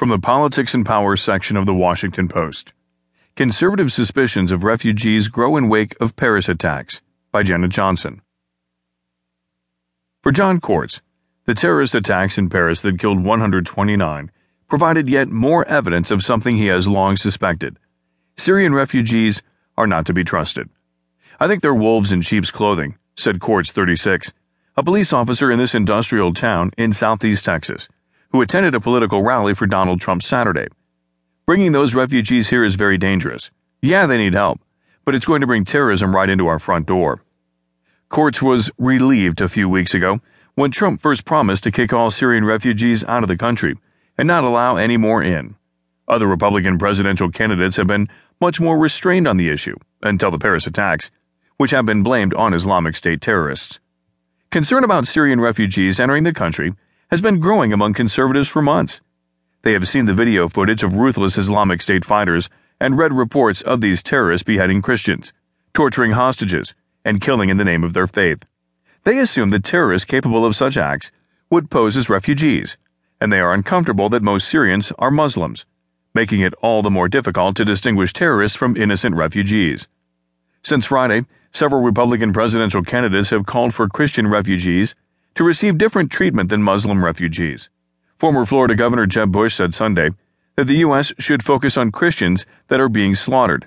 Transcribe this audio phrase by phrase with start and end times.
[0.00, 2.72] From the Politics and Power section of the Washington Post
[3.36, 8.22] Conservative suspicions of refugees grow in wake of Paris attacks by Jenna Johnson.
[10.22, 11.02] For John Courts,
[11.44, 14.30] the terrorist attacks in Paris that killed 129
[14.68, 17.78] provided yet more evidence of something he has long suspected.
[18.38, 19.42] Syrian refugees
[19.76, 20.70] are not to be trusted.
[21.38, 24.32] I think they're wolves in sheep's clothing, said Courts 36,
[24.78, 27.86] a police officer in this industrial town in southeast Texas,
[28.30, 30.68] who attended a political rally for Donald Trump Saturday.
[31.46, 33.50] Bringing those refugees here is very dangerous.
[33.82, 34.60] Yeah, they need help,
[35.04, 37.22] but it's going to bring terrorism right into our front door.
[38.08, 40.20] Courts was relieved a few weeks ago
[40.54, 43.76] when Trump first promised to kick all Syrian refugees out of the country
[44.18, 45.56] and not allow any more in.
[46.06, 48.08] Other Republican presidential candidates have been
[48.40, 51.10] much more restrained on the issue until the Paris attacks,
[51.56, 53.80] which have been blamed on Islamic State terrorists.
[54.50, 56.74] Concern about Syrian refugees entering the country
[57.10, 59.00] has been growing among conservatives for months.
[59.62, 62.48] They have seen the video footage of ruthless Islamic State fighters
[62.80, 65.32] and read reports of these terrorists beheading Christians,
[65.74, 68.44] torturing hostages, and killing in the name of their faith.
[69.04, 71.10] They assume that terrorists capable of such acts
[71.50, 72.76] would pose as refugees
[73.20, 75.66] and they are uncomfortable that most Syrians are Muslims,
[76.14, 79.86] making it all the more difficult to distinguish terrorists from innocent refugees.
[80.62, 84.94] Since Friday, several Republican presidential candidates have called for Christian refugees
[85.40, 87.70] to receive different treatment than Muslim refugees.
[88.18, 90.10] Former Florida Governor Jeb Bush said Sunday
[90.56, 91.14] that the U.S.
[91.18, 93.66] should focus on Christians that are being slaughtered.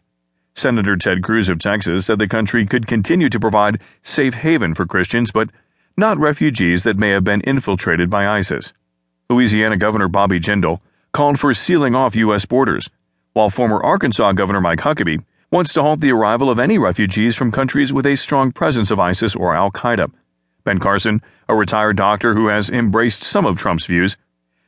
[0.53, 4.85] Senator Ted Cruz of Texas said the country could continue to provide safe haven for
[4.85, 5.49] Christians, but
[5.97, 8.71] not refugees that may have been infiltrated by ISIS.
[9.27, 10.79] Louisiana Governor Bobby Jindal
[11.11, 12.45] called for sealing off U.S.
[12.45, 12.91] borders,
[13.33, 17.51] while former Arkansas Governor Mike Huckabee wants to halt the arrival of any refugees from
[17.51, 20.11] countries with a strong presence of ISIS or Al Qaeda.
[20.64, 24.16] Ben Carson, a retired doctor who has embraced some of Trump's views,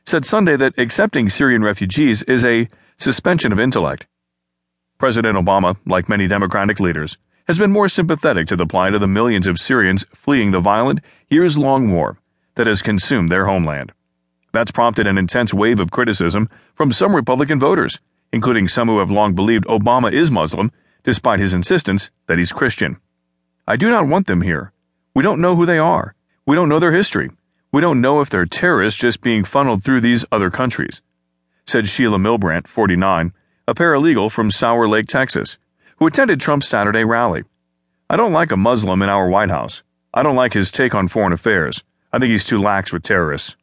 [0.04, 4.06] said Sunday that accepting Syrian refugees is a suspension of intellect.
[4.98, 9.06] President Obama, like many Democratic leaders, has been more sympathetic to the plight of the
[9.06, 12.18] millions of Syrians fleeing the violent, years long war
[12.56, 13.92] that has consumed their homeland.
[14.52, 17.98] That's prompted an intense wave of criticism from some Republican voters,
[18.32, 20.72] including some who have long believed Obama is Muslim,
[21.04, 22.98] despite his insistence that he's Christian.
[23.66, 24.72] I do not want them here.
[25.16, 26.14] We don't know who they are.
[26.46, 27.30] We don't know their history.
[27.72, 31.02] We don't know if they're terrorists just being funneled through these other countries,
[31.66, 33.32] said Sheila Milbrandt, 49,
[33.66, 35.56] a paralegal from Sour Lake, Texas,
[35.96, 37.42] who attended Trump's Saturday rally.
[38.08, 39.82] I don't like a Muslim in our White House.
[40.14, 41.82] I don't like his take on foreign affairs.
[42.12, 43.56] I think he's too lax with terrorists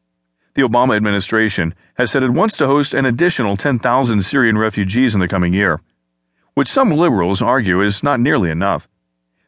[0.56, 5.20] the Obama administration has said it wants to host an additional 10,000 Syrian refugees in
[5.20, 5.82] the coming year,
[6.54, 8.88] which some liberals argue is not nearly enough.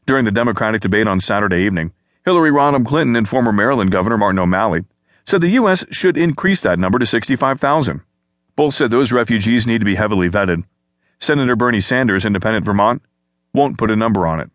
[0.05, 1.91] During the Democratic debate on Saturday evening,
[2.23, 4.83] Hillary Rodham Clinton and former Maryland Governor Martin O'Malley
[5.25, 5.83] said the U.S.
[5.89, 8.01] should increase that number to 65,000.
[8.55, 10.63] Both said those refugees need to be heavily vetted.
[11.19, 13.01] Senator Bernie Sanders, Independent Vermont,
[13.53, 14.51] won't put a number on it.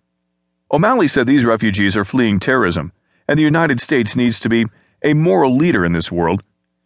[0.71, 2.93] O'Malley said these refugees are fleeing terrorism,
[3.27, 4.67] and the United States needs to be
[5.03, 6.45] a moral leader in this world.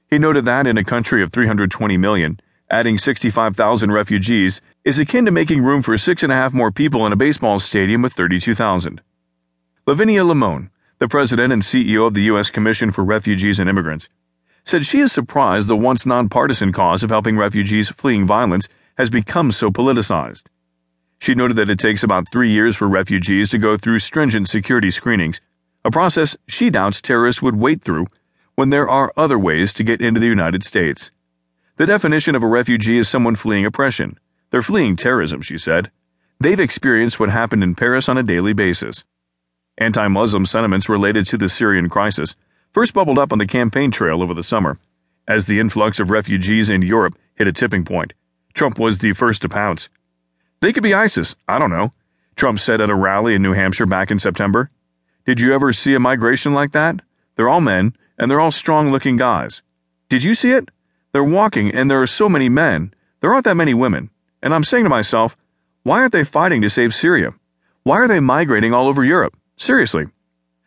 [0.09, 2.41] He noted that in a country of 320 million,
[2.75, 7.07] adding 65,000 refugees is akin to making room for six and a half more people
[7.07, 9.01] in a baseball stadium with 32,000.
[9.87, 12.51] Lavinia Limon, the president and CEO of the U.S.
[12.51, 14.09] Commission for Refugees and Immigrants,
[14.65, 18.67] said she is surprised the once nonpartisan cause of helping refugees fleeing violence
[18.99, 20.43] has become so politicized.
[21.21, 24.91] She noted that it takes about three years for refugees to go through stringent security
[24.91, 25.41] screenings
[25.85, 28.07] a process she doubts terrorists would wait through
[28.57, 31.11] when there are other ways to get into the United States.
[31.77, 34.19] The definition of a refugee is someone fleeing oppression.
[34.51, 35.91] They're fleeing terrorism, she said.
[36.39, 39.05] They've experienced what happened in Paris on a daily basis.
[39.77, 42.37] Anti Muslim sentiments related to the Syrian crisis
[42.73, 44.79] first bubbled up on the campaign trail over the summer.
[45.27, 48.13] As the influx of refugees in Europe hit a tipping point,
[48.53, 49.89] Trump was the first to pounce.
[50.61, 51.93] They could be ISIS, I don't know,
[52.37, 54.71] Trump said at a rally in New Hampshire back in September.
[55.25, 57.01] Did you ever see a migration like that?
[57.35, 59.63] They're all men, and they're all strong looking guys.
[60.09, 60.69] Did you see it?
[61.15, 62.93] They're walking, and there are so many men.
[63.21, 64.11] There aren't that many women.
[64.43, 65.37] And I'm saying to myself,
[65.85, 67.31] why aren't they fighting to save Syria?
[67.85, 69.37] Why are they migrating all over Europe?
[69.57, 70.07] Seriously.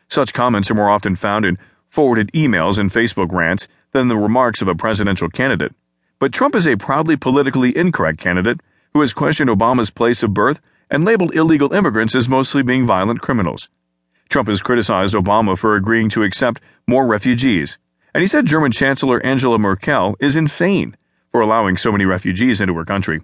[0.07, 1.57] Such comments are more often found in
[1.89, 5.75] forwarded emails and Facebook rants than the remarks of a presidential candidate.
[6.17, 8.61] But Trump is a proudly politically incorrect candidate
[8.93, 13.19] who has questioned Obama's place of birth and labeled illegal immigrants as mostly being violent
[13.19, 13.67] criminals.
[14.29, 17.77] Trump has criticized Obama for agreeing to accept more refugees,
[18.17, 20.97] and he said German Chancellor Angela Merkel is insane
[21.31, 23.21] for allowing so many refugees into her country.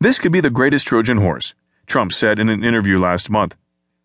[0.00, 1.54] This could be the greatest Trojan horse,
[1.88, 3.56] Trump said in an interview last month.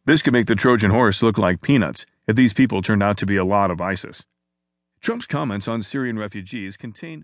[0.06, 3.28] This could make the Trojan horse look like peanuts if these people turned out to
[3.28, 4.26] be a lot of ISIS.
[5.02, 7.24] Trump's comments on Syrian refugees contain